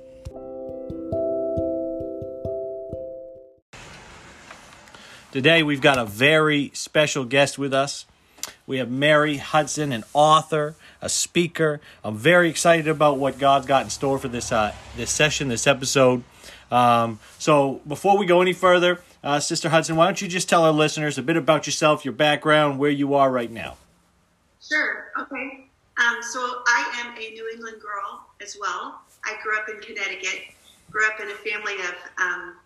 [5.38, 8.06] Today we've got a very special guest with us.
[8.66, 11.80] We have Mary Hudson, an author, a speaker.
[12.02, 15.68] I'm very excited about what God's got in store for this uh, this session, this
[15.68, 16.24] episode.
[16.72, 20.64] Um, so before we go any further, uh, Sister Hudson, why don't you just tell
[20.64, 23.76] our listeners a bit about yourself, your background, where you are right now?
[24.60, 25.12] Sure.
[25.20, 25.68] Okay.
[26.04, 29.02] Um, so I am a New England girl as well.
[29.24, 30.46] I grew up in Connecticut.
[30.90, 32.56] Grew up in a family of um,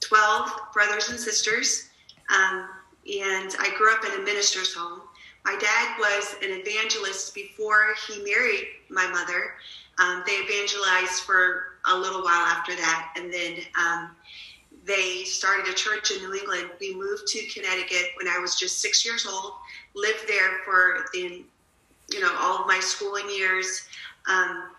[0.00, 1.85] 12 brothers and sisters.
[2.34, 2.68] Um,
[3.06, 5.02] and I grew up in a minister's home.
[5.44, 9.54] My dad was an evangelist before he married my mother.
[9.98, 14.10] Um, they evangelized for a little while after that, and then um,
[14.84, 16.70] they started a church in New England.
[16.80, 19.52] We moved to Connecticut when I was just six years old.
[19.94, 21.44] Lived there for the,
[22.10, 23.86] you know, all of my schooling years.
[24.28, 24.70] Um,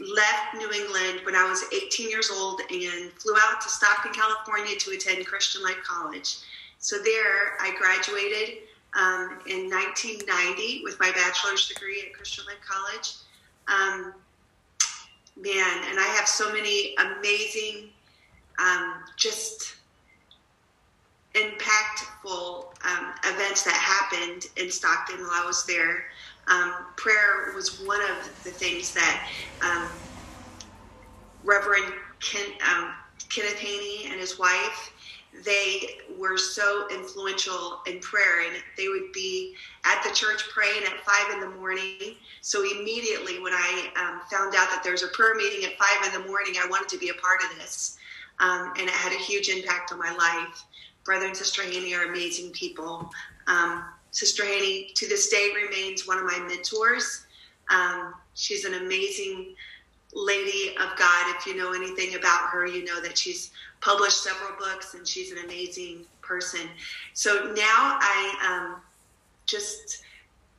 [0.00, 4.76] left New England when I was 18 years old and flew out to Stockton, California
[4.76, 6.38] to attend Christian Life College.
[6.78, 8.58] So there I graduated
[8.94, 13.14] um, in 1990 with my bachelor's degree at Christian Life College.
[13.68, 14.14] Um,
[15.36, 17.90] man, and I have so many amazing,
[18.58, 19.76] um, just
[21.34, 26.04] impactful um, events that happened in Stockton while I was there.
[26.48, 29.26] Um, prayer was one of the things that
[29.64, 29.90] um,
[31.44, 32.92] Reverend Ken, um,
[33.28, 34.92] Kenneth Haney and his wife,
[35.44, 35.80] they
[36.18, 39.54] were so influential in prayer, and they would be
[39.84, 42.16] at the church praying at five in the morning.
[42.42, 46.20] So immediately, when I um, found out that there's a prayer meeting at five in
[46.20, 47.96] the morning, I wanted to be a part of this,
[48.40, 50.64] um, and it had a huge impact on my life.
[51.04, 53.10] Brother and Sister Haney are amazing people.
[53.46, 57.26] Um, Sister Haney, to this day, remains one of my mentors.
[57.70, 59.54] Um, she's an amazing
[60.14, 61.34] lady of God.
[61.36, 65.32] If you know anything about her, you know that she's published several books and she's
[65.32, 66.68] an amazing person.
[67.14, 68.80] So now I um,
[69.46, 70.04] just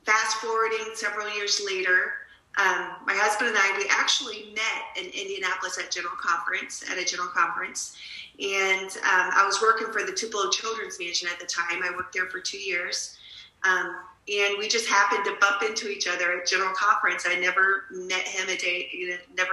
[0.04, 2.12] fast forwarding several years later.
[2.56, 7.04] Um, my husband and I, we actually met in Indianapolis at General Conference, at a
[7.04, 7.96] General Conference.
[8.38, 11.82] And um, I was working for the Tupelo Children's Mansion at the time.
[11.82, 13.16] I worked there for two years.
[13.64, 17.24] Um, and we just happened to bump into each other at general conference.
[17.26, 19.52] I never met him a day, you know, never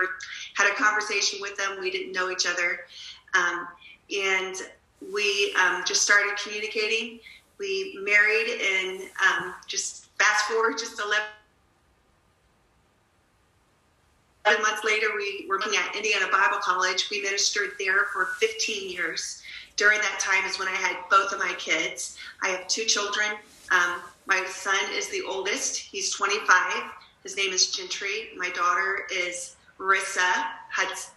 [0.56, 1.80] had a conversation with him.
[1.82, 2.82] We didn't know each other,
[3.34, 3.68] um,
[4.16, 4.56] and
[5.14, 7.20] we um, just started communicating.
[7.60, 11.22] We married, and um, just fast forward just 11,
[14.46, 17.10] 11 months later, we were at Indiana Bible College.
[17.12, 19.42] We ministered there for 15 years.
[19.76, 22.18] During that time is when I had both of my kids.
[22.42, 23.28] I have two children.
[23.72, 25.78] Um, my son is the oldest.
[25.78, 26.84] He's 25.
[27.24, 28.30] His name is Gentry.
[28.38, 30.46] My daughter is Rissa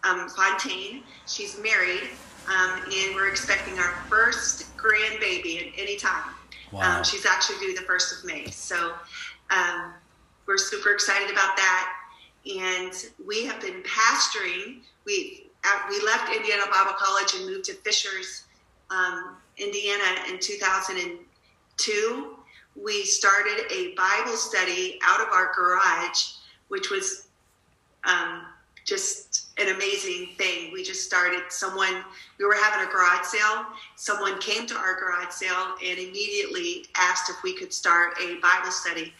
[0.04, 1.02] um, Fontaine.
[1.26, 2.08] She's married,
[2.48, 6.32] um, and we're expecting our first grandbaby at any time.
[6.72, 6.98] Wow.
[6.98, 8.46] Um, she's actually due the first of May.
[8.50, 8.94] So
[9.50, 9.92] um,
[10.46, 11.92] we're super excited about that.
[12.46, 12.92] And
[13.24, 14.80] we have been pastoring.
[15.06, 18.44] We uh, we left Indiana Bible College and moved to Fishers,
[18.90, 22.33] um, Indiana in 2002
[22.80, 26.32] we started a Bible study out of our garage,
[26.68, 27.28] which was
[28.04, 28.42] um,
[28.84, 30.72] just an amazing thing.
[30.72, 32.04] We just started, someone,
[32.38, 33.66] we were having a garage sale.
[33.96, 38.70] Someone came to our garage sale and immediately asked if we could start a Bible
[38.70, 39.12] study.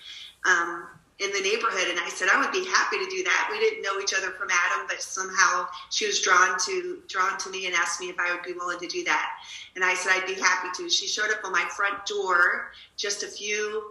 [0.47, 0.87] Um,
[1.21, 3.49] in the neighborhood and I said I would be happy to do that.
[3.51, 7.51] We didn't know each other from Adam, but somehow she was drawn to drawn to
[7.51, 9.31] me and asked me if I would be willing to do that.
[9.77, 10.91] And I said I'd be happy to.
[10.91, 13.91] She showed up on my front door just a few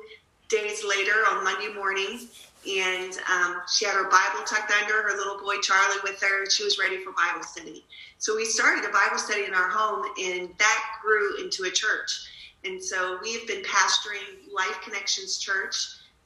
[0.49, 2.27] days later on Monday morning
[2.69, 6.49] and um, she had her Bible tucked under her little boy Charlie with her.
[6.49, 7.85] She was ready for Bible study.
[8.19, 12.25] So we started a Bible study in our home, and that grew into a church.
[12.63, 15.75] And so we've been pastoring Life Connections Church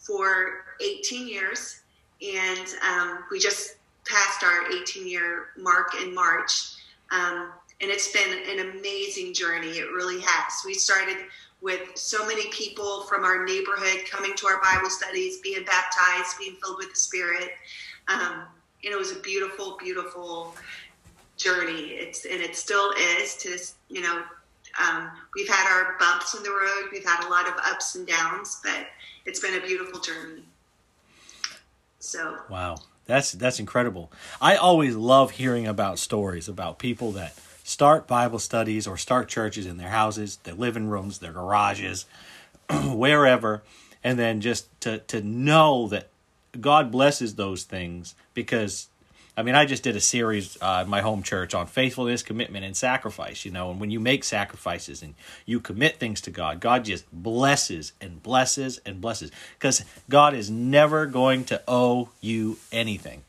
[0.08, 1.82] for 18 years,
[2.22, 3.76] and um, we just
[4.06, 6.74] passed our 18 year mark in March.
[7.12, 7.52] Um,
[7.82, 9.78] and it's been an amazing journey.
[9.78, 10.64] It really has.
[10.66, 11.18] We started
[11.62, 16.56] with so many people from our neighborhood coming to our Bible studies, being baptized, being
[16.64, 17.52] filled with the Spirit.
[18.08, 18.44] Um,
[18.84, 20.56] and it was a beautiful, beautiful
[21.36, 21.92] journey.
[21.92, 23.58] It's and it still is to
[23.90, 24.24] you know,
[24.82, 28.08] um, we've had our bumps in the road, we've had a lot of ups and
[28.08, 28.88] downs, but
[29.26, 30.44] it's been a beautiful journey.
[32.00, 34.12] So wow, that's that's incredible.
[34.40, 39.66] I always love hearing about stories about people that start Bible studies or start churches
[39.66, 42.06] in their houses, their living rooms, their garages,
[42.86, 43.64] wherever,
[44.04, 46.10] and then just to to know that
[46.62, 48.88] God blesses those things because
[49.38, 52.66] I mean, I just did a series uh, in my home church on faithfulness, commitment,
[52.66, 53.46] and sacrifice.
[53.46, 55.14] You know, and when you make sacrifices and
[55.46, 60.50] you commit things to God, God just blesses and blesses and blesses because God is
[60.50, 63.24] never going to owe you anything.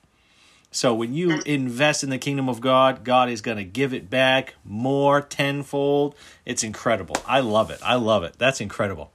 [0.71, 4.09] So when you invest in the kingdom of God, God is going to give it
[4.09, 6.15] back more tenfold.
[6.47, 7.17] It's incredible.
[7.27, 7.81] I love it.
[7.83, 8.35] I love it.
[8.39, 9.11] That's incredible.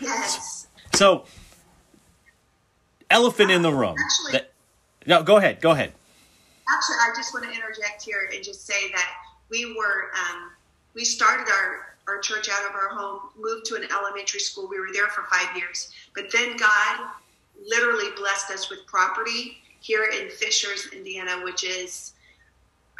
[0.00, 0.66] Yes.
[0.94, 1.24] So,
[3.10, 3.96] elephant in the room.
[3.98, 4.52] Actually, that,
[5.06, 5.60] no, go ahead.
[5.60, 5.92] Go ahead.
[6.74, 9.10] Actually, I just want to interject here and just say that
[9.50, 10.50] we were um,
[10.94, 14.66] we started our our church out of our home, moved to an elementary school.
[14.68, 17.10] We were there for five years, but then God
[17.66, 22.14] literally blessed us with property here in Fishers, Indiana, which is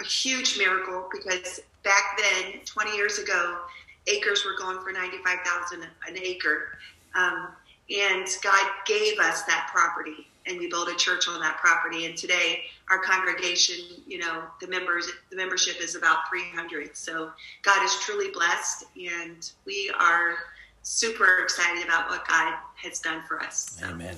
[0.00, 3.58] a huge miracle because back then, 20 years ago,
[4.06, 6.78] acres were going for 95,000 an acre.
[7.14, 7.48] Um,
[7.90, 12.06] and God gave us that property and we built a church on that property.
[12.06, 13.76] And today our congregation,
[14.06, 16.96] you know, the members, the membership is about 300.
[16.96, 17.30] So
[17.62, 20.36] God is truly blessed and we are
[20.82, 23.78] super excited about what God has done for us.
[23.78, 23.86] So.
[23.88, 24.16] Amen.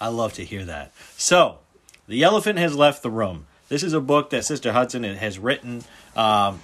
[0.00, 0.92] I love to hear that.
[1.16, 1.58] So
[2.06, 3.46] the elephant has left the room.
[3.68, 5.82] This is a book that Sister Hudson has written.
[6.14, 6.60] Um,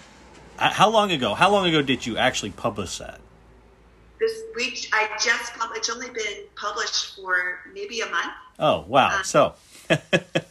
[0.56, 1.34] how long ago?
[1.34, 3.20] How long ago did you actually publish that?
[4.18, 5.78] This week, I just published.
[5.78, 8.32] It's only been published for maybe a month.
[8.58, 9.08] Oh wow!
[9.08, 9.54] Uh, so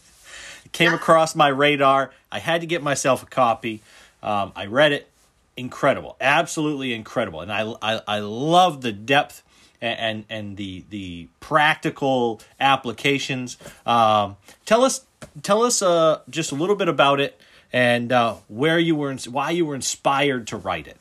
[0.69, 2.11] it came across my radar.
[2.31, 3.81] I had to get myself a copy.
[4.21, 5.09] Um, I read it.
[5.57, 9.43] Incredible, absolutely incredible, and I I, I love the depth
[9.81, 13.57] and and the the practical applications.
[13.85, 15.05] Um, tell us
[15.43, 17.41] tell us uh, just a little bit about it
[17.71, 20.97] and uh, where you were why you were inspired to write it.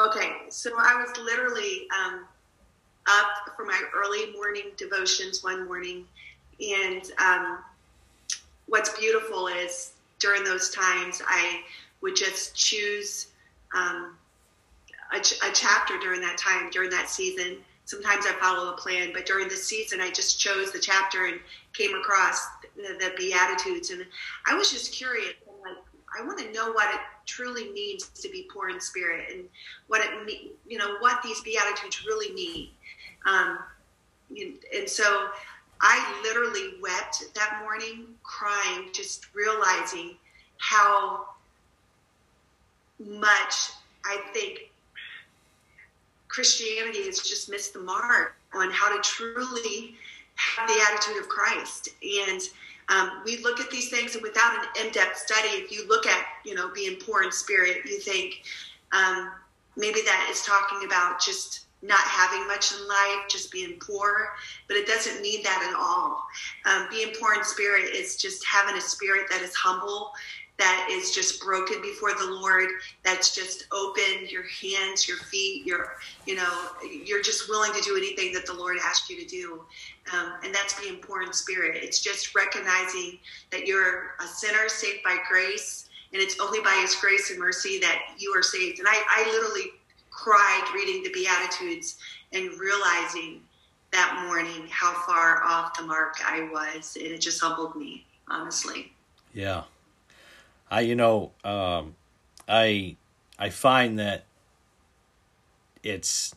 [0.00, 2.24] Okay, so I was literally um,
[3.06, 6.04] up for my early morning devotions one morning,
[6.60, 7.58] and um,
[8.66, 11.60] what's beautiful is during those times I
[12.00, 13.28] would just choose
[13.74, 14.16] um,
[15.12, 19.26] a, a, chapter during that time during that season sometimes I follow a plan, but
[19.26, 21.38] during the season, I just chose the chapter and
[21.72, 22.46] came across
[22.76, 23.90] the, the Beatitudes.
[23.90, 24.04] And
[24.46, 25.34] I was just curious.
[25.48, 25.84] I'm like,
[26.18, 29.44] I want to know what it truly means to be poor in spirit and
[29.88, 32.68] what it mean, you know, what these Beatitudes really mean.
[33.26, 33.58] Um,
[34.74, 35.28] and so
[35.80, 40.16] I literally wept that morning, crying, just realizing
[40.58, 41.26] how
[42.98, 43.70] much
[44.04, 44.70] I think
[46.28, 49.94] Christianity has just missed the mark on how to truly
[50.36, 51.90] have the attitude of Christ.
[52.02, 52.40] And
[52.88, 56.24] um, we look at these things, and without an in-depth study, if you look at
[56.44, 58.42] you know being poor in spirit, you think
[58.92, 59.30] um,
[59.76, 64.30] maybe that is talking about just not having much in life, just being poor,
[64.68, 66.24] but it doesn't mean that at all.
[66.64, 70.12] Um, being poor in spirit is just having a spirit that is humble
[70.58, 72.68] that is just broken before the Lord,
[73.02, 76.68] that's just open your hands, your feet, your, you know,
[77.04, 79.62] you're just willing to do anything that the Lord asked you to do.
[80.12, 81.82] Um, and that's being poor in spirit.
[81.82, 83.18] It's just recognizing
[83.50, 87.80] that you're a sinner saved by grace, and it's only by His grace and mercy
[87.80, 88.78] that you are saved.
[88.78, 89.72] And I, I literally
[90.14, 91.96] cried reading the Beatitudes
[92.32, 93.40] and realizing
[93.92, 96.96] that morning how far off the mark I was.
[96.96, 98.92] And it just humbled me, honestly.
[99.32, 99.64] Yeah.
[100.70, 101.94] I you know um,
[102.48, 102.96] I
[103.38, 104.24] I find that
[105.82, 106.34] it's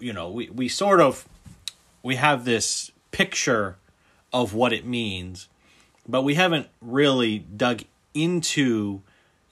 [0.00, 1.28] you know we we sort of
[2.02, 3.76] we have this picture
[4.32, 5.48] of what it means,
[6.08, 7.82] but we haven't really dug
[8.14, 9.02] into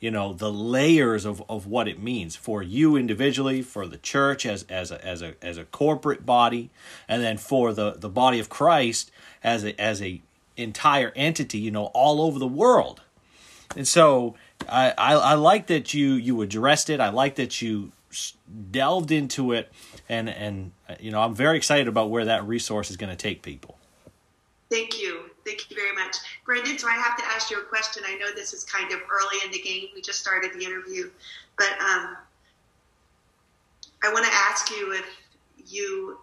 [0.00, 4.45] you know the layers of, of what it means for you individually for the church
[4.45, 6.71] as as a as a as a corporate body
[7.09, 9.11] and then for the the body of Christ
[9.45, 10.21] as a as a
[10.57, 13.02] entire entity you know all over the world
[13.76, 14.35] and so
[14.69, 17.00] I, I, I like that you you addressed it.
[17.00, 17.92] I like that you
[18.71, 19.71] delved into it,
[20.09, 23.42] and and you know I'm very excited about where that resource is going to take
[23.42, 23.78] people.
[24.71, 25.30] Thank you.
[25.44, 26.16] Thank you very much.
[26.44, 28.02] Brandon, so I have to ask you a question.
[28.06, 29.88] I know this is kind of early in the game.
[29.94, 31.11] We just started the interview.
[31.56, 32.16] But um,
[34.02, 35.06] I want to ask you if
[35.66, 36.18] you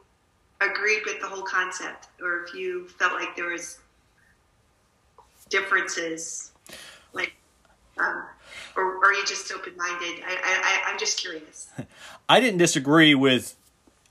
[0.61, 3.79] agreed with the whole concept or if you felt like there was
[5.49, 6.51] differences
[7.13, 7.33] like
[7.99, 8.23] um,
[8.75, 11.69] or, or, are you just open-minded I, I, i'm just curious
[12.29, 13.55] i didn't disagree with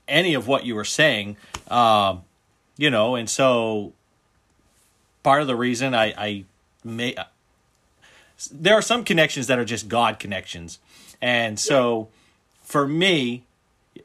[0.07, 1.37] any of what you were saying
[1.69, 2.23] um,
[2.77, 3.93] you know and so
[5.27, 6.45] part of the reason I, I
[6.85, 7.25] may uh,
[8.49, 10.79] there are some connections that are just God connections.
[11.21, 12.07] And so
[12.61, 13.43] for me,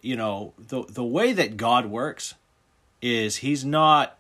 [0.01, 2.35] you know, the the way that God works
[3.01, 4.19] is he's not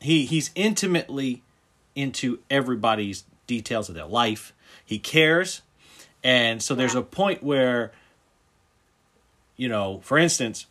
[0.00, 1.42] he he's intimately
[1.94, 4.54] into everybody's details of their life.
[4.82, 5.60] He cares.
[6.24, 7.92] And so there's a point where
[9.58, 10.64] you know, for instance,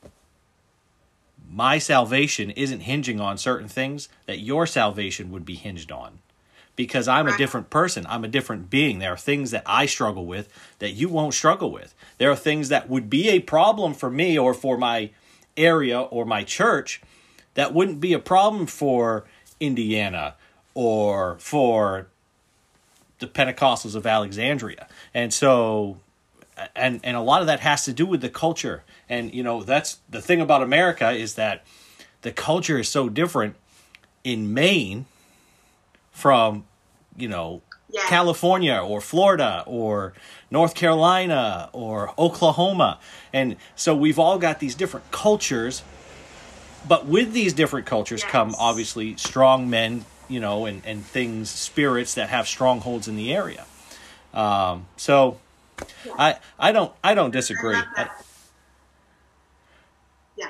[1.52, 6.20] my salvation isn't hinging on certain things that your salvation would be hinged on
[6.76, 8.06] because I'm a different person.
[8.08, 9.00] I'm a different being.
[9.00, 10.48] There are things that I struggle with
[10.80, 11.94] that you won't struggle with.
[12.20, 15.10] There are things that would be a problem for me or for my
[15.58, 17.02] area or my church
[17.56, 19.26] that wouldn't be a problem for
[19.60, 20.36] Indiana
[20.74, 22.08] or for
[23.20, 24.88] the Pentecostals of Alexandria.
[25.14, 25.98] And so
[26.76, 29.64] and and a lot of that has to do with the culture and you know
[29.64, 31.66] that's the thing about america is that
[32.22, 33.56] the culture is so different
[34.24, 35.06] in maine
[36.12, 36.64] from
[37.18, 38.02] you know yeah.
[38.08, 40.14] california or florida or
[40.52, 43.00] north carolina or oklahoma
[43.34, 45.82] and so we've all got these different cultures
[46.88, 48.32] but with these different cultures yes.
[48.32, 53.34] come obviously strong men you know and, and things spirits that have strongholds in the
[53.34, 53.66] area
[54.34, 55.40] um, so
[56.06, 56.14] yeah.
[56.18, 57.76] I I don't I don't disagree.
[57.76, 58.10] I
[60.38, 60.48] yeah.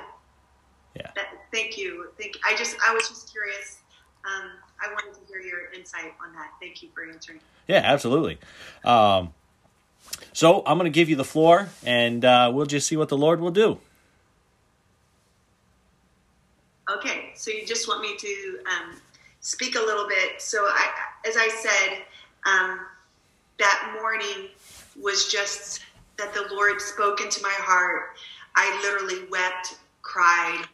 [0.95, 1.11] Yeah.
[1.15, 1.27] That,
[1.59, 2.07] thank you.
[2.17, 2.37] Thank.
[2.45, 3.79] I just I was just curious.
[4.25, 4.51] Um,
[4.81, 6.51] I wanted to hear your insight on that.
[6.61, 7.39] Thank you for answering.
[7.67, 8.37] Yeah, absolutely.
[8.83, 9.33] Um,
[10.33, 13.17] so I'm going to give you the floor, and uh, we'll just see what the
[13.17, 13.79] Lord will do.
[16.89, 18.95] Okay, so you just want me to um,
[19.41, 20.41] speak a little bit.
[20.41, 20.89] So, I,
[21.27, 22.01] as I said,
[22.51, 22.79] um,
[23.59, 24.49] that morning
[24.99, 25.81] was just
[26.17, 28.15] that the Lord spoke into my heart.
[28.55, 30.65] I literally wept, cried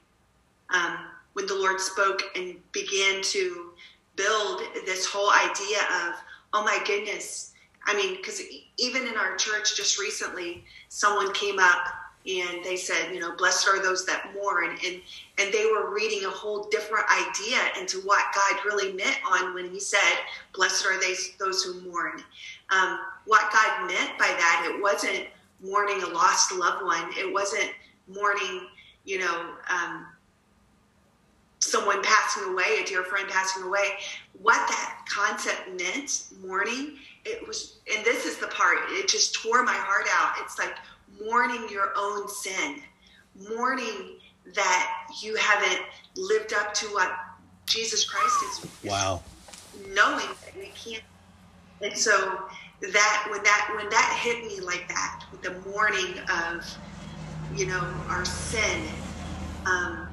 [0.73, 0.97] um,
[1.33, 3.71] when the Lord spoke and began to
[4.15, 6.15] build this whole idea of,
[6.53, 7.53] oh my goodness.
[7.85, 8.41] I mean, because
[8.77, 11.85] even in our church just recently, someone came up
[12.27, 14.99] and they said, you know, blessed are those that mourn, and
[15.37, 19.69] and they were reading a whole different idea into what God really meant on when
[19.69, 19.99] He said,
[20.53, 22.23] blessed are they those who mourn.
[22.71, 25.27] Um, what God meant by that, it wasn't
[25.61, 27.11] mourning a lost loved one.
[27.15, 27.69] It wasn't
[28.07, 28.67] mourning,
[29.03, 30.07] you know, um,
[31.65, 33.95] someone passing away, a dear friend passing away.
[34.41, 39.63] What that concept meant, mourning, it was, and this is the part, it just tore
[39.63, 40.33] my heart out.
[40.43, 40.75] It's like
[41.23, 42.81] mourning your own sin,
[43.49, 44.19] mourning
[44.53, 45.81] that you haven't
[46.15, 47.11] lived up to what
[47.65, 48.89] Jesus Christ is.
[48.89, 49.23] Wow.
[49.93, 51.03] Knowing that we can't.
[51.81, 52.43] And so
[52.81, 56.77] that when that when that hit me like that, with the mourning of,
[57.55, 58.81] you know, our sin,
[59.65, 60.04] um,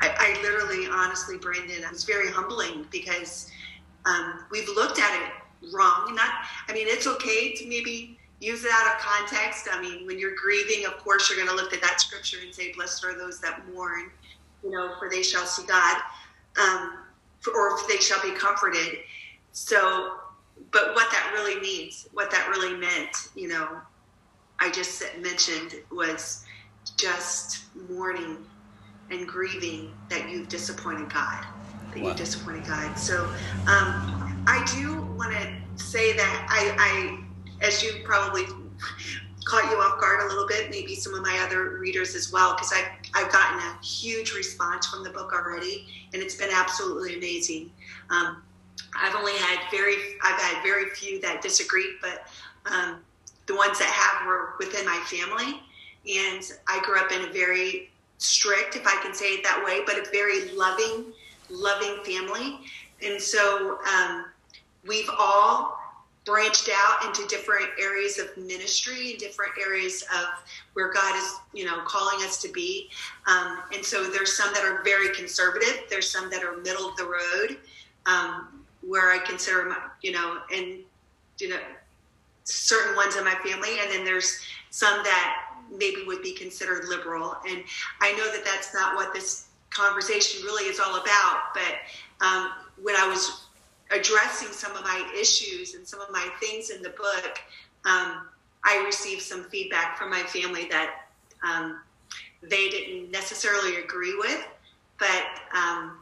[0.00, 3.50] I, I literally, honestly, Brandon, it was very humbling because
[4.04, 6.14] um, we've looked at it wrong.
[6.14, 6.30] Not,
[6.68, 9.68] I mean, it's okay to maybe use it out of context.
[9.70, 12.54] I mean, when you're grieving, of course, you're going to look at that scripture and
[12.54, 14.10] say, "Blessed are those that mourn,"
[14.62, 16.02] you know, for they shall see God,
[16.60, 16.98] um,
[17.40, 18.98] for, or they shall be comforted.
[19.52, 20.18] So
[20.70, 23.80] but what that really means, what that really meant, you know,
[24.58, 26.44] I just mentioned was
[26.96, 28.38] just mourning
[29.10, 31.44] and grieving that you've disappointed God,
[31.92, 32.08] that wow.
[32.08, 32.98] you've disappointed God.
[32.98, 33.24] So
[33.66, 37.20] um, I do want to say that I,
[37.60, 38.44] I, as you probably
[39.44, 42.54] caught you off guard a little bit, maybe some of my other readers as well,
[42.54, 47.16] because I've, I've gotten a huge response from the book already, and it's been absolutely
[47.16, 47.70] amazing.
[48.10, 48.42] Um,
[48.98, 49.94] I've only had very,
[50.24, 52.26] I've had very few that disagreed, but
[52.70, 53.04] um,
[53.46, 55.60] the ones that have were within my family.
[56.08, 59.80] And I grew up in a very strict, if I can say it that way,
[59.86, 61.12] but a very loving,
[61.50, 62.60] loving family.
[63.04, 64.26] And so um,
[64.86, 65.78] we've all
[66.24, 70.26] branched out into different areas of ministry and different areas of
[70.72, 72.88] where God is, you know, calling us to be.
[73.28, 75.84] Um, and so there's some that are very conservative.
[75.88, 77.58] There's some that are middle of the road.
[78.06, 78.56] Um,
[78.86, 80.78] where I consider my, you know, and
[81.38, 81.58] you know,
[82.44, 87.36] certain ones in my family, and then there's some that maybe would be considered liberal.
[87.48, 87.62] And
[88.00, 91.54] I know that that's not what this conversation really is all about.
[91.54, 92.50] But um,
[92.82, 93.46] when I was
[93.90, 97.38] addressing some of my issues and some of my things in the book,
[97.84, 98.28] um,
[98.64, 101.06] I received some feedback from my family that
[101.46, 101.80] um,
[102.42, 104.44] they didn't necessarily agree with,
[104.98, 105.98] but um,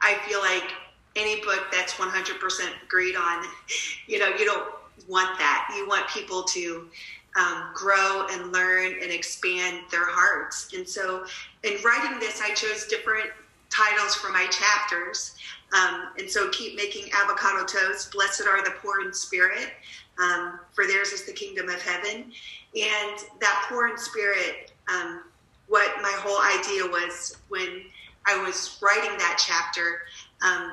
[0.00, 0.72] I feel like
[1.16, 3.44] any book that's 100% agreed on,
[4.06, 4.72] you know, you don't
[5.08, 5.72] want that.
[5.76, 6.88] You want people to
[7.36, 10.72] um, grow and learn and expand their hearts.
[10.74, 11.24] And so,
[11.62, 13.30] in writing this, I chose different
[13.70, 15.36] titles for my chapters.
[15.72, 18.12] Um, and so, keep making avocado toast.
[18.12, 19.70] Blessed are the poor in spirit,
[20.18, 22.32] um, for theirs is the kingdom of heaven.
[22.74, 25.22] And that poor in spirit, um,
[25.68, 27.82] what my whole idea was when
[28.26, 30.00] I was writing that chapter.
[30.42, 30.72] Um,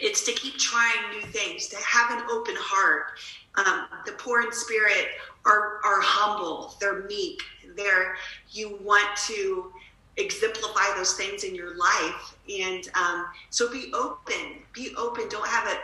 [0.00, 3.18] it's to keep trying new things, to have an open heart.
[3.54, 5.08] Um, the poor in spirit
[5.44, 7.40] are, are humble, they're meek,
[7.76, 8.16] they're,
[8.50, 9.72] you want to
[10.16, 12.36] exemplify those things in your life.
[12.48, 15.28] And um, so be open, be open.
[15.28, 15.78] Don't have a,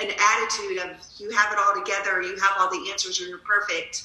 [0.00, 4.04] an attitude of you have it all together, you have all the answers, you're perfect.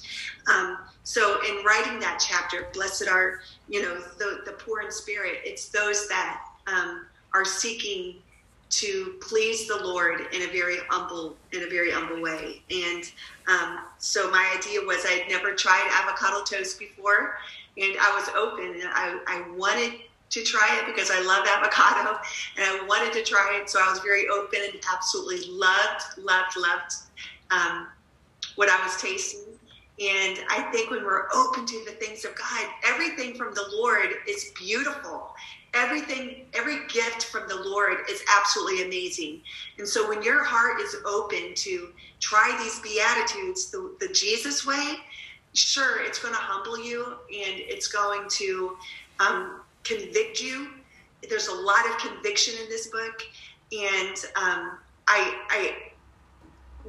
[0.52, 5.40] Um, so in writing that chapter, blessed are, you know, the, the poor in spirit,
[5.44, 8.16] it's those that um, are seeking
[8.76, 12.62] to please the Lord in a very humble in a very humble way.
[12.72, 13.04] And
[13.48, 17.38] um, so my idea was I'd never tried avocado toast before,
[17.78, 20.00] and I was open and I, I wanted
[20.32, 22.20] to try it because I love avocado
[22.58, 23.70] and I wanted to try it.
[23.70, 26.96] So I was very open and absolutely loved, loved, loved
[27.52, 27.88] um,
[28.56, 29.42] what I was tasting.
[30.00, 34.10] And I think when we're open to the things of God, everything from the Lord
[34.28, 35.36] is beautiful
[35.74, 39.42] everything, every gift from the Lord is absolutely amazing.
[39.78, 41.90] And so when your heart is open to
[42.20, 44.96] try these Beatitudes the, the Jesus way,
[45.54, 48.78] sure, it's going to humble you and it's going to
[49.20, 50.70] um, convict you.
[51.28, 53.24] There's a lot of conviction in this book.
[53.72, 55.76] And um, I, I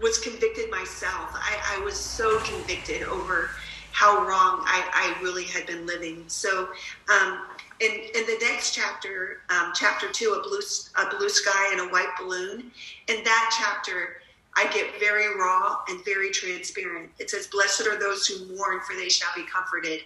[0.01, 1.31] was convicted myself.
[1.33, 3.51] I, I was so convicted over
[3.92, 6.25] how wrong I, I really had been living.
[6.27, 6.68] So
[7.09, 7.42] um,
[7.80, 10.60] in, in the next chapter, um, chapter two, a blue,
[10.96, 12.70] a blue sky and a white balloon,
[13.08, 14.16] in that chapter,
[14.56, 17.10] I get very raw and very transparent.
[17.18, 20.00] It says, Blessed are those who mourn, for they shall be comforted.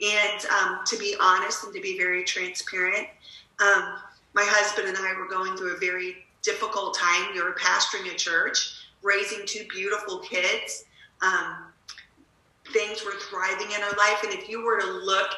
[0.00, 3.06] And um, to be honest and to be very transparent,
[3.60, 3.98] um,
[4.32, 7.34] my husband and I were going through a very difficult time.
[7.34, 10.84] We were pastoring a church, raising two beautiful kids.
[11.20, 11.66] Um,
[12.72, 14.22] things were thriving in our life.
[14.24, 15.28] And if you were to look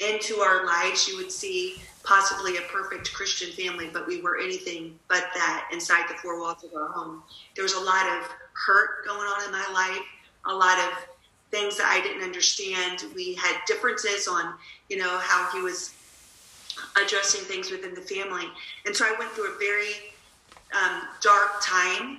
[0.00, 4.98] into our lives, you would see possibly a perfect Christian family, but we were anything
[5.08, 7.22] but that inside the four walls of our home.
[7.54, 10.04] There was a lot of hurt going on in my life,
[10.46, 11.06] a lot of
[11.50, 13.04] things that I didn't understand.
[13.14, 14.54] We had differences on,
[14.88, 15.94] you know, how he was
[17.00, 18.46] addressing things within the family.
[18.84, 19.94] And so I went through a very
[20.74, 22.18] um, dark time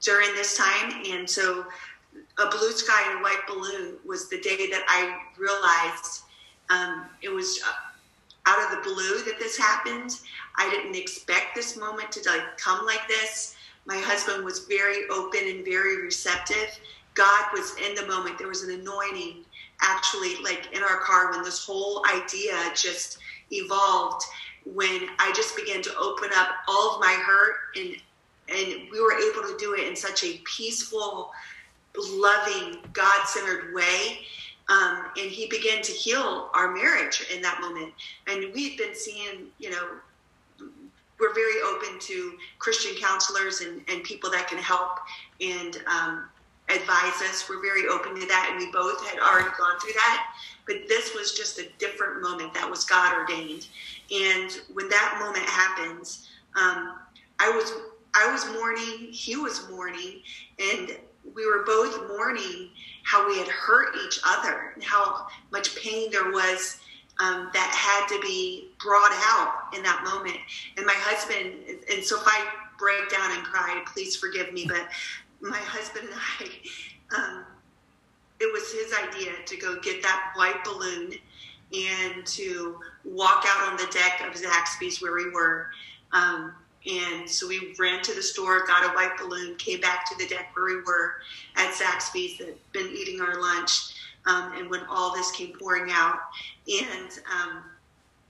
[0.00, 1.02] during this time.
[1.08, 1.64] And so
[2.38, 6.22] a blue sky and a white balloon was the day that I realized
[6.70, 10.18] um, it was uh, out of the blue that this happened.
[10.56, 13.56] I didn't expect this moment to like come like this.
[13.86, 16.78] My husband was very open and very receptive.
[17.14, 18.38] God was in the moment.
[18.38, 19.44] There was an anointing
[19.80, 23.18] actually like in our car when this whole idea just
[23.50, 24.24] evolved
[24.64, 27.96] when I just began to open up all of my hurt and
[28.48, 31.32] and we were able to do it in such a peaceful,
[31.98, 34.20] loving, God-centered way
[34.68, 37.92] um, and he began to heal our marriage in that moment.
[38.26, 39.88] And we've been seeing, you know,
[41.18, 44.98] we're very open to Christian counselors and, and people that can help
[45.40, 46.24] and um,
[46.68, 47.48] advise us.
[47.48, 50.34] We're very open to that, and we both had already gone through that.
[50.66, 53.68] But this was just a different moment that was God ordained.
[54.12, 56.96] And when that moment happens, um,
[57.38, 57.72] I was
[58.14, 60.22] I was mourning, he was mourning,
[60.58, 60.96] and
[61.34, 62.70] we were both mourning
[63.04, 66.78] how we had hurt each other and how much pain there was
[67.20, 70.36] um, that had to be brought out in that moment.
[70.76, 72.46] And my husband, and so if I
[72.78, 74.88] break down and cry, please forgive me, but
[75.40, 77.44] my husband and I, um,
[78.40, 81.14] it was his idea to go get that white balloon
[81.74, 85.68] and to walk out on the deck of Zaxby's where we were.
[86.12, 86.52] Um,
[86.86, 90.28] and so we ran to the store, got a white balloon, came back to the
[90.28, 91.14] deck where we were
[91.56, 93.92] at Zaxby's that had been eating our lunch.
[94.26, 96.18] Um, and when all this came pouring out,
[96.68, 97.62] and um,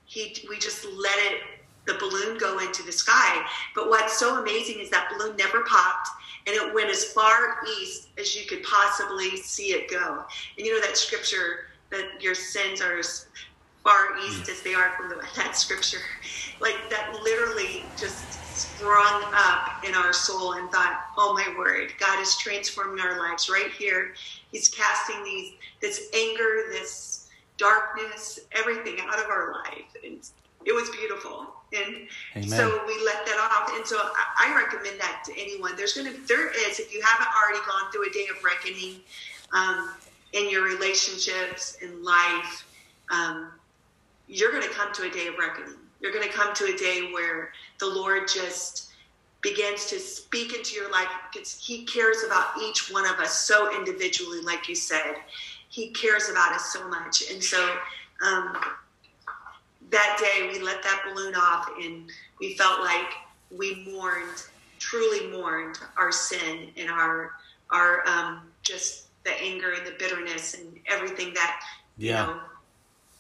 [0.05, 1.41] he, we just let it,
[1.87, 3.47] the balloon go into the sky.
[3.75, 6.09] But what's so amazing is that balloon never popped.
[6.47, 10.25] and it went as far east as you could possibly see it go.
[10.57, 13.27] And you know that scripture that your sins are as
[13.83, 16.01] far east as they are from the that scripture,
[16.61, 18.46] like that literally just
[18.77, 23.49] sprung up in our soul and thought, oh my word, God is transforming our lives
[23.49, 24.15] right here.
[24.53, 29.97] He's casting these this anger, this darkness, everything out of our life.
[30.05, 30.19] And
[30.65, 31.47] it was beautiful.
[31.73, 32.49] And Amen.
[32.49, 33.77] so we let that off.
[33.77, 35.73] And so I, I recommend that to anyone.
[35.77, 39.01] There's going to, there is, if you haven't already gone through a day of reckoning
[39.53, 39.95] um,
[40.33, 42.67] in your relationships, in life,
[43.11, 43.53] um,
[44.29, 45.79] you're going to come to a day of reckoning.
[46.01, 48.91] You're going to come to a day where the Lord just
[49.43, 53.75] begins to speak into your life because He cares about each one of us so
[53.77, 55.17] individually, like you said.
[55.69, 57.31] He cares about us so much.
[57.31, 57.77] And so,
[58.27, 58.57] um,
[59.91, 63.07] that day we let that balloon off and we felt like
[63.57, 64.45] we mourned,
[64.79, 67.33] truly mourned our sin and our
[67.71, 71.61] our um, just the anger and the bitterness and everything that
[71.99, 72.27] you yeah.
[72.27, 72.41] know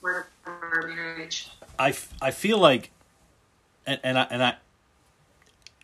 [0.02, 1.50] were our marriage.
[1.78, 2.90] I, I feel like,
[3.86, 4.54] and, and I and I,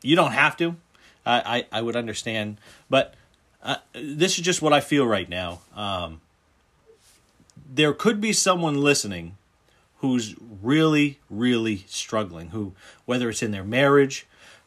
[0.02, 0.76] you don't have to.
[1.24, 3.14] I I, I would understand, but
[3.62, 5.60] uh, this is just what I feel right now.
[5.74, 6.20] Um,
[7.74, 9.36] there could be someone listening
[9.98, 12.72] who's really, really struggling, who,
[13.04, 14.26] whether it's in their marriage,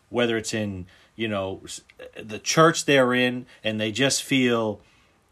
[0.10, 0.86] whether it's in,
[1.18, 1.62] you know,
[2.16, 4.80] the church they're in, and they just feel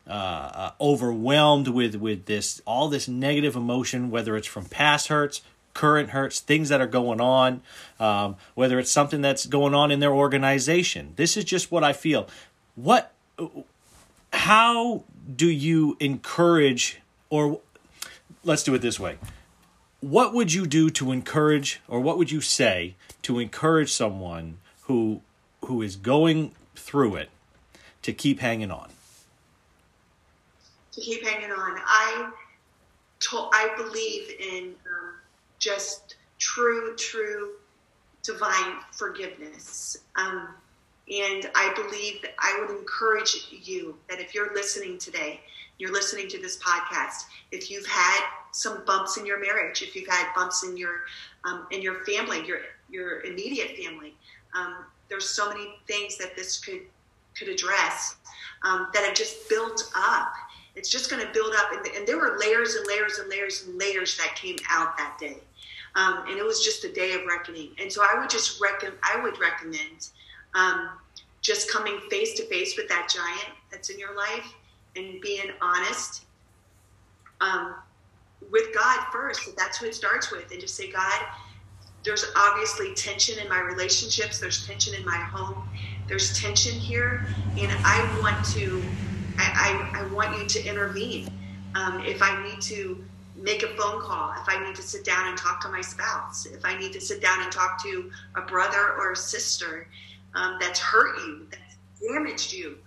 [0.07, 5.41] uh, uh, overwhelmed with, with this, all this negative emotion, whether it's from past hurts,
[5.73, 7.61] current hurts, things that are going on,
[7.99, 11.13] um, whether it's something that's going on in their organization.
[11.15, 12.27] This is just what I feel.
[12.75, 13.13] What,
[14.31, 15.03] how
[15.35, 17.61] do you encourage, or
[18.43, 19.17] let's do it this way
[20.03, 25.21] what would you do to encourage or what would you say to encourage someone who
[25.65, 27.29] who is going through it
[28.01, 28.89] to keep hanging on
[30.93, 32.29] to keep hanging on i
[33.19, 35.13] to, i believe in um,
[35.59, 37.51] just true true
[38.23, 40.49] divine forgiveness um,
[41.11, 45.41] and i believe that i would encourage you that if you're listening today
[45.79, 48.21] you're listening to this podcast if you've had
[48.53, 51.03] some bumps in your marriage, if you've had bumps in your
[51.43, 54.13] um, in your family, your your immediate family.
[54.55, 56.81] Um, there's so many things that this could
[57.37, 58.15] could address
[58.63, 60.33] um, that have just built up.
[60.75, 63.65] It's just going to build up, and, and, there were layers and layers and layers
[63.67, 65.37] and layers that came out that day,
[65.95, 67.71] um, and it was just a day of reckoning.
[67.79, 70.09] And so I would just reckon I would recommend
[70.55, 70.89] um,
[71.41, 74.53] just coming face to face with that giant that's in your life
[74.95, 76.25] and being honest.
[77.39, 77.75] Um,
[78.51, 79.55] with God first.
[79.55, 80.51] That's who it starts with.
[80.51, 81.19] And just say, God,
[82.03, 85.69] there's obviously tension in my relationships, there's tension in my home,
[86.07, 87.25] there's tension here,
[87.57, 88.83] and I want to,
[89.55, 91.29] I, I, want you to intervene.
[91.75, 93.03] Um, if I need to
[93.35, 96.45] make a phone call, if I need to sit down and talk to my spouse,
[96.45, 99.87] if I need to sit down and talk to a brother or a sister
[100.35, 102.77] um, that's hurt you, that's damaged you,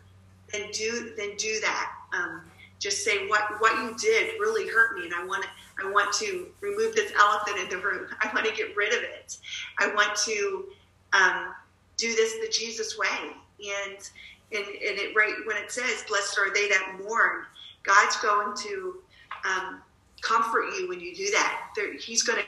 [0.53, 1.93] then do then do that.
[2.13, 2.43] Um,
[2.79, 5.47] just say what what you did really hurt me and i want
[5.83, 9.03] i want to remove this elephant in the room i want to get rid of
[9.03, 9.37] it
[9.79, 10.67] i want to
[11.13, 11.55] um,
[11.97, 14.11] do this the jesus way and
[14.53, 17.45] and, and it right when it says blessed are they that mourn
[17.85, 18.97] god's going to
[19.45, 19.83] um,
[20.21, 22.45] comfort you when you do that there, he's going to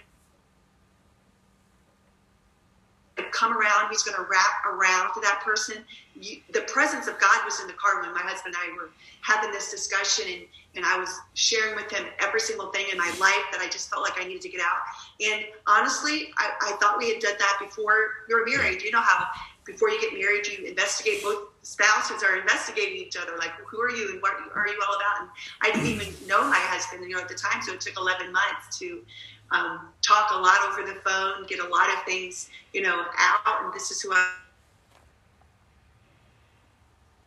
[3.38, 3.88] come around.
[3.90, 5.76] He's going to wrap around to that person.
[6.20, 8.90] You, the presence of God was in the car when my husband and I were
[9.22, 10.42] having this discussion, and,
[10.74, 13.90] and I was sharing with him every single thing in my life that I just
[13.90, 14.82] felt like I needed to get out.
[15.20, 18.82] And honestly, I, I thought we had done that before you were married.
[18.82, 19.26] You know how
[19.64, 23.90] before you get married, you investigate both spouses are investigating each other like who are
[23.90, 25.21] you and what are you all about?
[25.21, 25.31] And
[25.62, 28.33] i didn't even know my husband you know at the time so it took 11
[28.33, 29.03] months to
[29.51, 33.64] um, talk a lot over the phone, get a lot of things, you know, out,
[33.64, 34.31] and this is who I,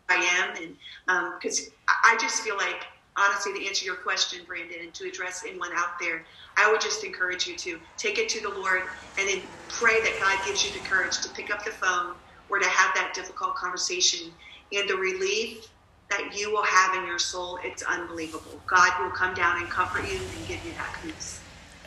[0.09, 2.85] I am, and because um, I just feel like,
[3.17, 6.25] honestly, to answer your question, Brandon, and to address anyone out there,
[6.57, 8.81] I would just encourage you to take it to the Lord
[9.17, 12.15] and then pray that God gives you the courage to pick up the phone
[12.51, 14.31] or to have that difficult conversation.
[14.73, 15.67] And the relief
[16.09, 18.61] that you will have in your soul, it's unbelievable.
[18.67, 21.39] God will come down and comfort you and give you that peace.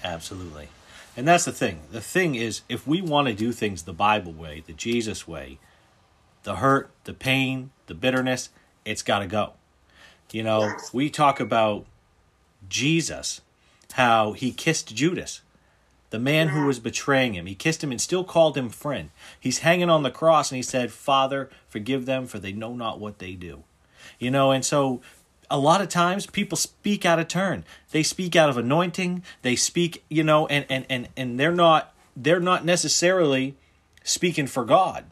[0.02, 0.68] Absolutely.
[1.16, 1.80] And that's the thing.
[1.92, 5.58] The thing is, if we want to do things the Bible way, the Jesus way,
[6.42, 8.48] the hurt, the pain, the bitterness,
[8.84, 9.52] it's got to go.
[10.32, 11.86] You know, we talk about
[12.68, 13.40] Jesus,
[13.92, 15.42] how he kissed Judas.
[16.14, 17.46] The man who was betraying him.
[17.46, 19.10] He kissed him and still called him friend.
[19.40, 23.00] He's hanging on the cross and he said, Father, forgive them, for they know not
[23.00, 23.64] what they do.
[24.20, 25.00] You know, and so
[25.50, 27.64] a lot of times people speak out of turn.
[27.90, 29.24] They speak out of anointing.
[29.42, 33.56] They speak, you know, and and and, and they're not they're not necessarily
[34.04, 35.06] speaking for God.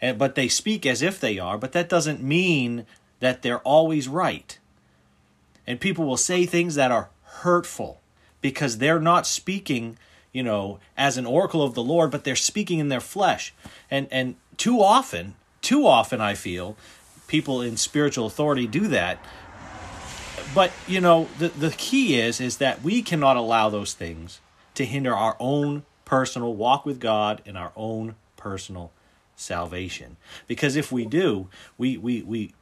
[0.00, 2.86] And, but they speak as if they are, but that doesn't mean
[3.20, 4.58] that they're always right.
[5.66, 7.10] And people will say things that are
[7.42, 8.00] hurtful
[8.40, 9.98] because they're not speaking,
[10.36, 13.54] you know, as an oracle of the Lord, but they're speaking in their flesh.
[13.90, 16.76] And and too often, too often I feel
[17.26, 19.18] people in spiritual authority do that
[20.54, 24.40] but you know the the key is is that we cannot allow those things
[24.74, 28.92] to hinder our own personal walk with God and our own personal
[29.34, 32.54] salvation because if we do we we we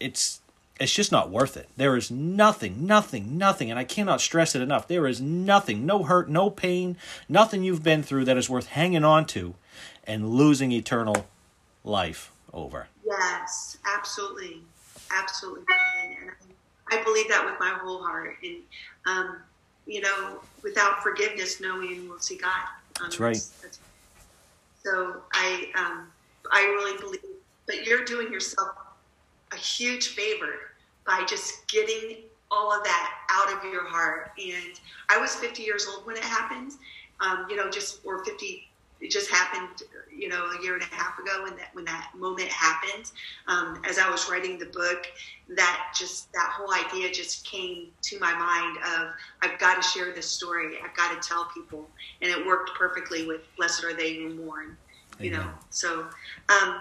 [0.00, 0.40] it's
[0.80, 4.62] it's just not worth it there is nothing nothing nothing and i cannot stress it
[4.62, 6.96] enough there is nothing no hurt no pain
[7.28, 9.54] nothing you've been through that is worth hanging on to
[10.04, 11.26] and losing eternal
[11.84, 14.60] life over yes absolutely
[15.10, 15.64] absolutely
[16.10, 16.30] and
[16.90, 18.36] I believe that with my whole heart.
[18.42, 18.56] And,
[19.06, 19.36] um,
[19.86, 22.50] you know, without forgiveness, no one will see God.
[23.00, 23.42] Um, that's right.
[23.62, 23.78] That's,
[24.82, 26.06] so I, um,
[26.52, 27.20] I really believe,
[27.66, 28.70] but you're doing yourself
[29.54, 30.72] a huge favor
[31.06, 32.16] by just getting
[32.50, 34.32] all of that out of your heart.
[34.38, 36.72] And I was 50 years old when it happened,
[37.20, 38.68] um, you know, just, or 50,
[39.00, 39.82] it just happened,
[40.14, 43.10] you know, a year and a half ago when that when that moment happened.
[43.48, 45.06] Um, as I was writing the book,
[45.56, 49.12] that just that whole idea just came to my mind of
[49.42, 50.76] I've got to share this story.
[50.82, 51.86] I've got to tell people,
[52.22, 54.76] and it worked perfectly with "Blessed are they who mourn."
[55.20, 55.40] You Amen.
[55.40, 56.06] know, so
[56.48, 56.80] um,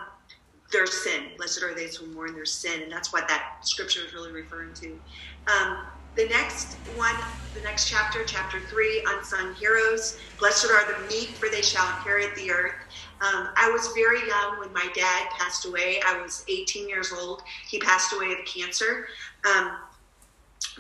[0.74, 1.30] their sin.
[1.38, 4.74] Blessed are they who mourn their sin, and that's what that scripture is really referring
[4.76, 5.00] to.
[5.48, 5.78] Um,
[6.16, 7.16] the next one,
[7.54, 10.18] the next chapter, chapter three, unsung heroes.
[10.40, 12.74] Blessed are the meek, for they shall inherit the earth.
[13.22, 16.02] Um, I was very young when my dad passed away.
[16.06, 17.42] I was 18 years old.
[17.70, 19.08] He passed away of cancer.
[19.46, 19.78] Um,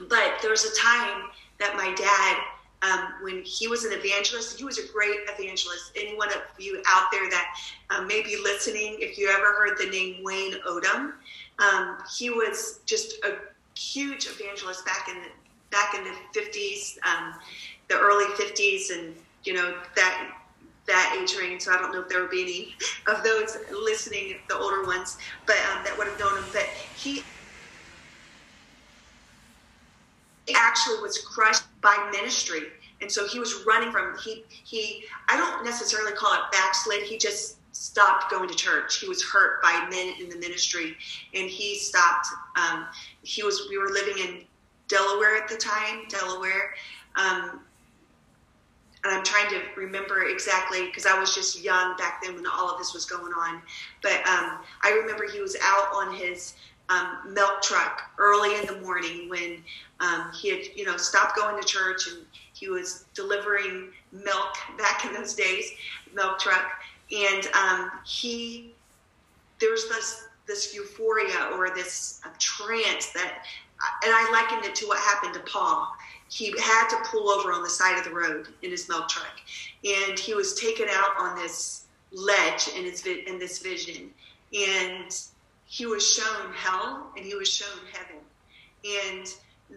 [0.10, 1.30] but there was a time
[1.60, 2.38] that my dad,
[2.84, 5.93] um, when he was an evangelist, he was a great evangelist.
[5.96, 7.48] Anyone of you out there that
[7.89, 11.13] um, may be listening, if you ever heard the name Wayne Odom,
[11.60, 13.38] um, he was just a
[13.80, 15.30] huge evangelist back in the
[15.72, 17.34] back in the 50s, um,
[17.89, 20.32] the early 50s, and you know that
[20.86, 21.62] that age range.
[21.62, 22.76] So I don't know if there would be any
[23.15, 26.50] of those listening, the older ones, but um, that would have known him.
[26.52, 26.65] But
[26.96, 27.24] he
[30.56, 32.64] actually was crushed by ministry,
[33.02, 35.06] and so he was running from he he.
[35.30, 37.04] I don't necessarily call it backslid.
[37.04, 39.00] He just stopped going to church.
[39.00, 40.96] He was hurt by men in the ministry,
[41.34, 42.28] and he stopped.
[42.58, 42.88] Um,
[43.22, 43.68] he was.
[43.70, 44.44] We were living in
[44.88, 46.76] Delaware at the time, Delaware.
[47.16, 47.62] Um,
[49.04, 52.70] and I'm trying to remember exactly because I was just young back then when all
[52.70, 53.62] of this was going on.
[54.02, 56.56] But um, I remember he was out on his
[56.89, 59.63] um, milk truck early in the morning when
[60.00, 65.06] um, he had, you know, stopped going to church and he was delivering milk back
[65.06, 65.72] in those days,
[66.13, 66.72] milk truck.
[67.12, 68.74] And um, he
[69.60, 73.43] there's this this euphoria or this uh, trance that
[74.04, 75.91] and I likened it to what happened to Paul.
[76.30, 79.39] He had to pull over on the side of the road in his milk truck,
[79.84, 84.10] and he was taken out on this ledge in his in this vision,
[84.54, 85.15] and
[85.74, 88.22] he was shown hell and he was shown heaven,
[88.86, 89.28] and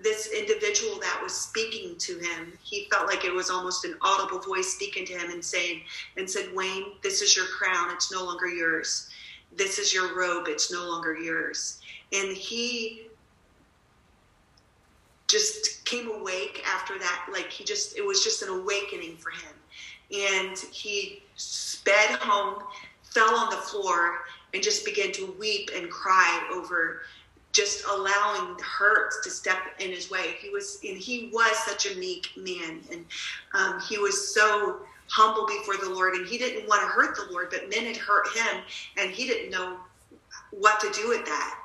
[0.03, 4.39] this individual that was speaking to him, he felt like it was almost an audible
[4.39, 5.81] voice speaking to him and saying,
[6.19, 7.91] and said, Wayne, this is your crown.
[7.93, 9.09] It's no longer yours.
[9.57, 10.49] This is your robe.
[10.49, 11.81] It's no longer yours.
[12.13, 13.07] And he
[15.29, 17.27] just came awake after that.
[17.33, 19.55] Like he just, it was just an awakening for him.
[20.13, 22.63] And he sped home,
[23.03, 24.19] fell on the floor,
[24.55, 27.03] and just began to weep and cry over
[27.53, 30.35] just allowing hurt to step in his way.
[30.39, 33.05] He was, and he was such a meek man, and
[33.55, 37.33] um, he was so humble before the Lord, and he didn't want to hurt the
[37.33, 38.63] Lord, but men had hurt him,
[38.99, 39.79] and he didn't know
[40.51, 41.59] what to do with that.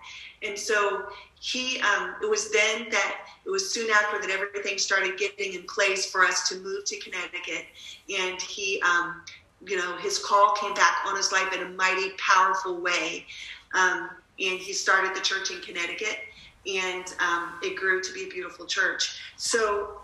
[0.43, 1.07] And so
[1.39, 5.63] he, um, it was then that it was soon after that everything started getting in
[5.63, 7.65] place for us to move to Connecticut,
[8.09, 8.81] and he.
[8.81, 9.23] Um,
[9.65, 13.25] you know, his call came back on his life in a mighty, powerful way.
[13.73, 16.17] Um, and he started the church in Connecticut,
[16.65, 19.19] and um, it grew to be a beautiful church.
[19.37, 19.99] So,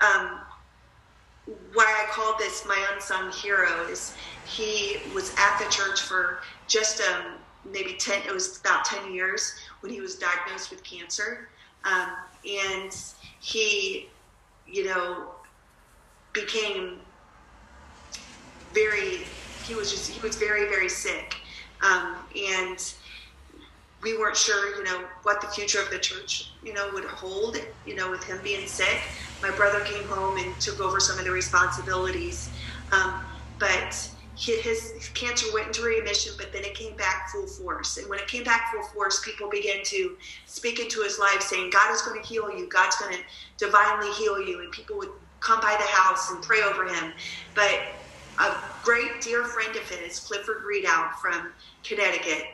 [0.00, 0.40] um,
[1.72, 4.14] why I call this my unsung hero is
[4.46, 7.34] he was at the church for just um,
[7.72, 11.48] maybe 10, it was about 10 years when he was diagnosed with cancer.
[11.84, 12.10] Um,
[12.46, 12.94] and
[13.40, 14.08] he,
[14.66, 15.28] you know,
[16.32, 16.98] became
[18.78, 19.24] very,
[19.66, 21.36] he was just, he was very, very sick.
[21.82, 22.94] Um, and
[24.02, 27.56] we weren't sure, you know, what the future of the church, you know, would hold,
[27.86, 29.00] you know, with him being sick.
[29.42, 32.48] My brother came home and took over some of the responsibilities.
[32.92, 33.24] Um,
[33.58, 37.96] but his cancer went into remission, but then it came back full force.
[37.96, 41.70] And when it came back full force, people began to speak into his life, saying,
[41.70, 42.68] God is going to heal you.
[42.68, 43.20] God's going to
[43.56, 44.60] divinely heal you.
[44.60, 45.10] And people would
[45.40, 47.12] come by the house and pray over him.
[47.56, 47.80] But
[48.38, 52.44] a great dear friend of his, Clifford Readout from Connecticut,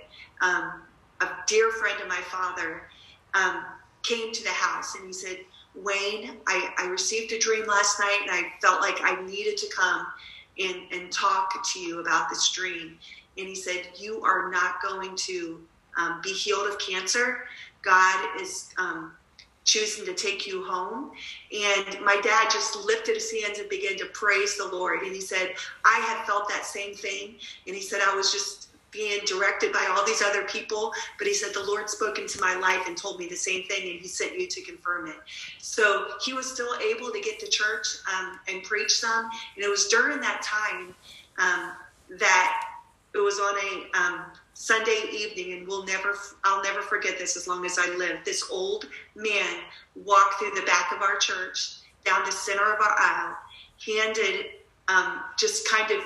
[0.41, 0.83] um,
[1.21, 2.83] a dear friend of my father,
[3.35, 3.65] um,
[4.03, 5.39] came to the house and he said,
[5.75, 9.67] Wayne, I, I received a dream last night and I felt like I needed to
[9.75, 10.07] come
[10.59, 12.99] and, and talk to you about this dream.
[13.37, 15.61] And he said, You are not going to
[15.99, 17.45] um, be healed of cancer.
[17.83, 19.13] God is um,
[19.65, 21.11] choosing to take you home.
[21.53, 25.03] And my dad just lifted his hands and began to praise the Lord.
[25.03, 27.37] And he said, I had felt that same thing.
[27.67, 30.93] And he said, I was just being directed by all these other people.
[31.19, 33.91] But he said, The Lord spoke into my life and told me the same thing,
[33.91, 35.17] and he sent you to confirm it.
[35.59, 39.29] So he was still able to get to church um, and preach some.
[39.57, 40.95] And it was during that time
[41.39, 41.73] um,
[42.19, 42.65] that
[43.15, 44.25] it was on a um,
[44.55, 48.19] Sunday evening, and we'll never, I'll never forget this as long as I live.
[48.25, 49.59] This old man
[49.95, 53.37] walked through the back of our church, down the center of our aisle,
[53.85, 54.47] handed
[54.89, 56.01] um, just kind of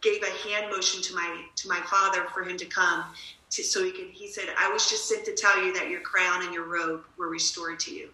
[0.00, 3.04] gave a hand motion to my to my father for him to come
[3.50, 6.00] to, so he could he said i was just sent to tell you that your
[6.00, 8.10] crown and your robe were restored to you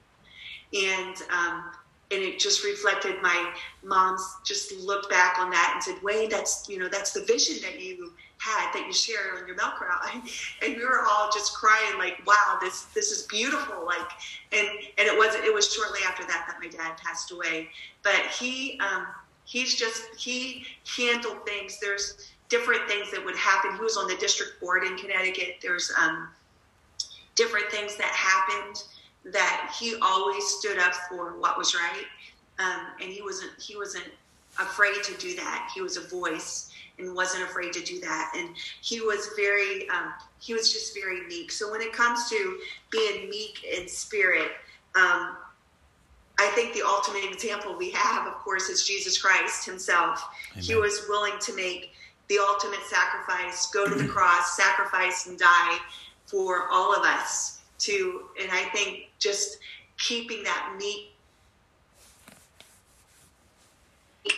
[0.73, 1.64] and um,
[2.12, 6.69] and it just reflected my mom's just looked back on that and said wayne that's
[6.69, 10.14] you know that's the vision that you had that you shared on your milk route
[10.62, 14.11] and we were all just crying like wow this this is beautiful like
[14.53, 14.66] and
[14.98, 17.68] and it was it was shortly after that that my dad passed away.
[18.03, 19.07] But he um,
[19.44, 20.64] he's just he
[20.96, 21.79] handled things.
[21.81, 23.74] There's different things that would happen.
[23.74, 25.57] He was on the district board in connecticut.
[25.62, 26.29] There's um,
[27.35, 28.83] different things that happened
[29.33, 32.07] that he always stood up for what was right.
[32.59, 34.09] Um, and he wasn't he wasn't
[34.59, 35.70] afraid to do that.
[35.74, 36.69] He was a voice
[37.01, 41.27] and wasn't afraid to do that and he was very um, he was just very
[41.27, 42.59] meek so when it comes to
[42.91, 44.53] being meek in spirit
[44.95, 45.37] um,
[46.41, 50.27] I think the ultimate example we have, of course, is Jesus Christ himself.
[50.53, 50.65] Amen.
[50.65, 51.93] He was willing to make
[52.29, 55.79] the ultimate sacrifice, go to the cross, sacrifice, and die
[56.25, 57.59] for all of us.
[57.81, 59.59] To and I think just
[59.99, 61.10] keeping that meek,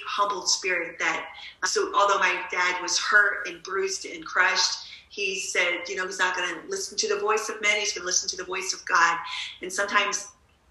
[0.07, 0.99] humbled spirit.
[0.99, 1.27] That
[1.65, 6.19] so although my dad was hurt and bruised and crushed, he said, you know, he's
[6.19, 7.79] not going to listen to the voice of men.
[7.79, 9.19] He's going to listen to the voice of God.
[9.61, 10.29] And sometimes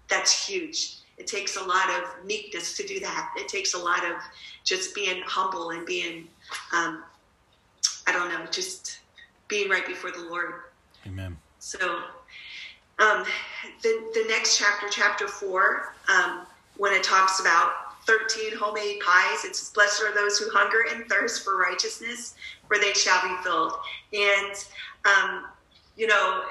[0.08, 3.32] that's huge it takes a lot of meekness to do that.
[3.36, 4.16] It takes a lot of
[4.64, 6.26] just being humble and being,
[6.72, 7.04] um,
[8.06, 8.98] I don't know, just
[9.48, 10.54] being right before the Lord.
[11.06, 11.36] Amen.
[11.58, 12.00] So,
[12.98, 13.24] um,
[13.82, 16.46] the the next chapter, chapter four, um,
[16.76, 17.72] when it talks about
[18.06, 22.34] thirteen homemade pies, it's blessed are those who hunger and thirst for righteousness,
[22.68, 23.72] for they shall be filled.
[24.12, 24.54] And
[25.04, 25.46] um,
[25.96, 26.42] you know,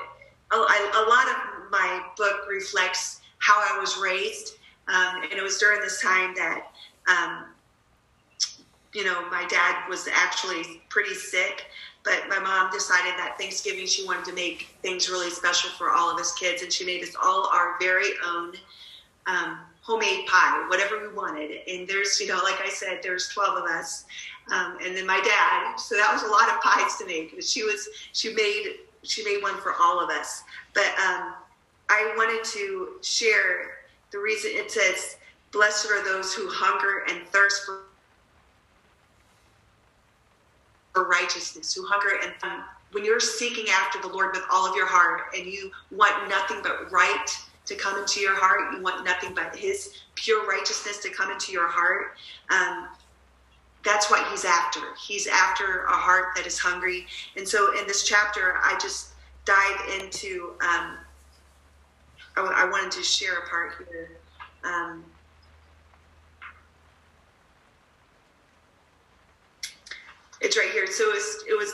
[0.52, 4.58] a, a lot of my book reflects how I was raised.
[4.88, 6.72] Um, and it was during this time that,
[7.08, 7.46] um,
[8.94, 11.66] you know, my dad was actually pretty sick.
[12.04, 16.12] But my mom decided that Thanksgiving she wanted to make things really special for all
[16.12, 18.54] of us kids, and she made us all our very own
[19.28, 19.60] um,
[19.92, 21.52] homemade pie, whatever we wanted.
[21.68, 24.06] And there's, you know, like I said, there's 12 of us,
[24.52, 25.76] um, and then my dad.
[25.78, 27.36] So that was a lot of pies to make.
[27.36, 30.44] But she was, she made, she made one for all of us.
[30.74, 31.34] But um,
[31.90, 33.72] I wanted to share
[34.12, 35.18] the reason it says,
[35.52, 37.80] Blessed are those who hunger and thirst for,
[40.94, 44.76] for righteousness, who hunger and um, when you're seeking after the Lord with all of
[44.76, 47.28] your heart and you want nothing but right
[47.72, 51.52] to come into your heart, you want nothing but His pure righteousness to come into
[51.52, 52.18] your heart.
[52.50, 52.90] Um,
[53.84, 54.82] that's what He's after.
[55.02, 57.08] He's after a heart that is hungry.
[57.38, 59.14] And so in this chapter, I just
[59.46, 60.98] dive into um,
[62.38, 64.12] I, wanted to share a part here.
[64.64, 65.04] Um,
[70.40, 70.88] it's right here.
[70.88, 71.74] So it was, it was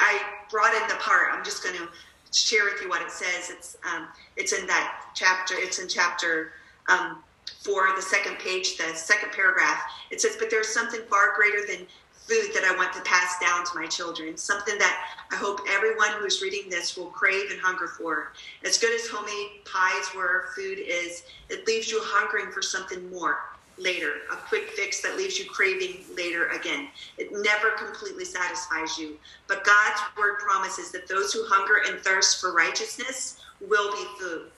[0.00, 0.20] I
[0.50, 1.28] brought in the part.
[1.32, 1.88] I'm just going to
[2.32, 3.50] share with you what it says.
[3.50, 5.54] It's um, it's in that chapter.
[5.56, 6.52] It's in chapter
[6.88, 7.22] um,
[7.62, 9.80] four, the second page, the second paragraph.
[10.10, 11.86] It says, "But there's something far greater than
[12.30, 16.10] food that I want to pass down to my children, something that I hope everyone
[16.12, 18.32] who is reading this will crave and hunger for.
[18.64, 23.40] As good as homemade pies were, food is, it leaves you hungering for something more,
[23.80, 26.88] later, a quick fix that leaves you craving later again.
[27.18, 29.16] It never completely satisfies you.
[29.48, 34.50] But God's word promises that those who hunger and thirst for righteousness will be food,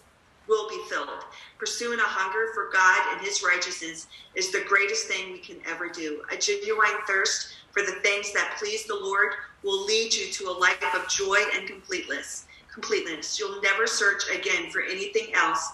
[0.49, 1.25] will be filled.
[1.59, 5.89] Pursuing a hunger for God and his righteousness is the greatest thing we can ever
[5.89, 6.23] do.
[6.33, 10.59] A genuine thirst for the things that please the Lord will lead you to a
[10.59, 12.47] life of joy and completeness.
[12.73, 13.39] Completeness.
[13.39, 15.71] You'll never search again for anything else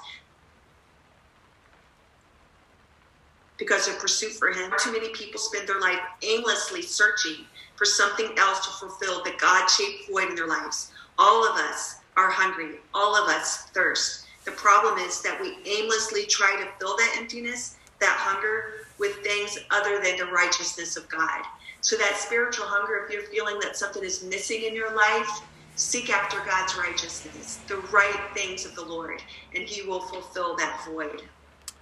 [3.58, 4.72] because of pursuit for Him.
[4.78, 7.44] Too many people spend their life aimlessly searching
[7.76, 10.90] for something else to fulfill the God shaped void in their lives.
[11.18, 14.26] All of us are hungry, all of us thirst.
[14.44, 19.58] The problem is that we aimlessly try to fill that emptiness, that hunger, with things
[19.70, 21.42] other than the righteousness of God.
[21.80, 25.28] So, that spiritual hunger, if you're feeling that something is missing in your life,
[25.76, 29.22] seek after God's righteousness, the right things of the Lord,
[29.54, 31.22] and He will fulfill that void.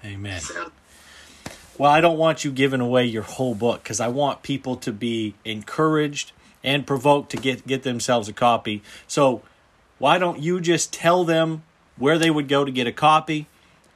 [0.04, 0.40] Amen.
[0.40, 0.70] So,
[1.78, 4.92] well, I don't want you giving away your whole book because I want people to
[4.92, 6.32] be encouraged
[6.64, 8.82] and provoked to get get themselves a copy.
[9.06, 9.42] So,
[9.98, 11.62] why don't you just tell them
[11.96, 13.46] where they would go to get a copy,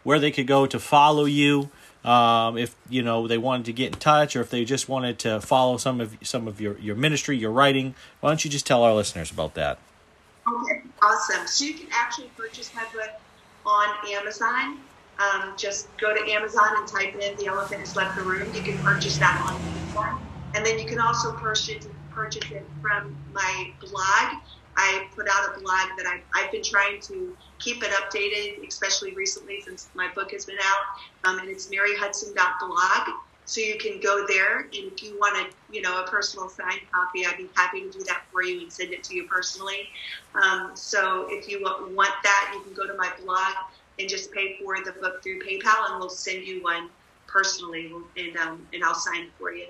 [0.04, 1.70] where they could go to follow you,
[2.04, 5.18] um, if you know they wanted to get in touch, or if they just wanted
[5.20, 7.94] to follow some of some of your your ministry, your writing.
[8.20, 9.78] Why don't you just tell our listeners about that?
[10.48, 11.46] Okay, awesome.
[11.46, 13.10] So you can actually purchase my book
[13.66, 14.78] on Amazon.
[15.20, 18.62] Um, just go to Amazon and type in "The Elephant Has Left the Room." You
[18.64, 20.20] can purchase that on Amazon,
[20.54, 24.40] and then you can also purchase purchase it from my blog.
[24.76, 29.14] I put out a blog that I, I've been trying to keep it updated, especially
[29.14, 31.30] recently since my book has been out.
[31.30, 33.08] Um, and it's maryhudson.blog.
[33.44, 36.82] So you can go there, and if you want a, you know, a personal signed
[36.94, 39.88] copy, I'd be happy to do that for you and send it to you personally.
[40.40, 43.54] Um, so if you want that, you can go to my blog
[44.00, 46.90] and just pay for the book through PayPal, and we'll send you one
[47.28, 49.66] personally, and um, and I'll sign for you.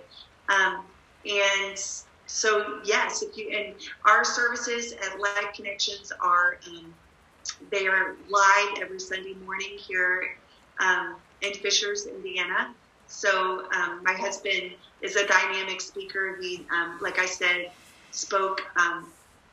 [0.48, 0.86] Um,
[1.24, 1.78] and
[2.26, 6.94] so yes, if you and our services at Life Connections are um,
[7.70, 10.22] they are live every Sunday morning here
[10.80, 12.74] um, in Fishers, Indiana.
[13.06, 14.72] So um, my husband
[15.02, 16.38] is a dynamic speaker.
[16.40, 17.72] He, um, like I said,
[18.12, 18.62] spoke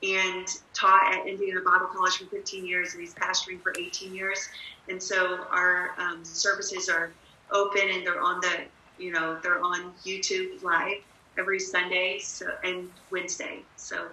[0.03, 4.47] and taught at Indiana Bible College for 15 years, and he's pastoring for 18 years.
[4.89, 7.11] And so our um, services are
[7.51, 8.61] open, and they're on the,
[8.99, 10.97] you know, they're on YouTube live
[11.37, 13.59] every Sunday so, and Wednesday.
[13.75, 14.07] So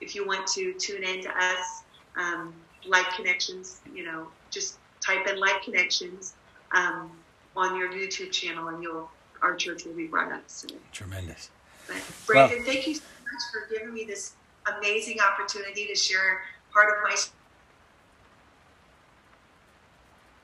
[0.00, 1.82] if you want to tune in to us,
[2.16, 2.52] um,
[2.86, 6.34] Life Connections, you know, just type in Life Connections
[6.72, 7.10] um,
[7.56, 9.10] on your YouTube channel and you'll
[9.42, 10.42] our church will be brought up.
[10.46, 10.68] So.
[10.92, 11.50] Tremendous.
[11.86, 14.32] But Brandon, well, thank you so much for giving me this
[14.76, 16.42] amazing opportunity to share
[16.72, 17.16] part of my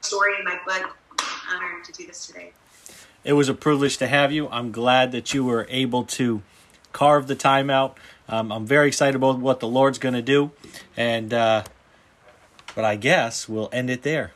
[0.01, 0.97] story in my book.
[1.18, 2.53] I'm honored to do this today.
[3.25, 4.49] It was a privilege to have you.
[4.49, 6.43] I'm glad that you were able to
[6.93, 7.97] carve the time out.
[8.29, 10.51] Um, I'm very excited about what the Lord's going to do,
[10.97, 11.64] and uh,
[12.75, 14.33] but I guess we'll end it there.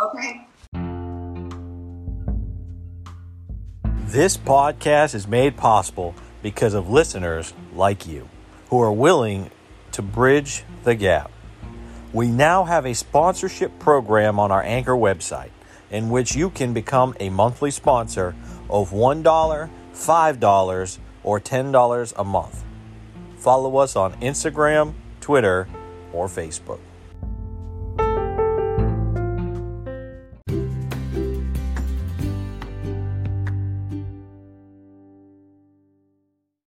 [0.00, 0.46] Okay.
[4.06, 8.28] This podcast is made possible because of listeners like you
[8.72, 9.50] who are willing
[9.90, 11.30] to bridge the gap.
[12.14, 15.50] We now have a sponsorship program on our Anchor website
[15.90, 18.34] in which you can become a monthly sponsor
[18.70, 22.64] of $1, $5, or $10 a month.
[23.36, 25.68] Follow us on Instagram, Twitter,
[26.14, 26.80] or Facebook.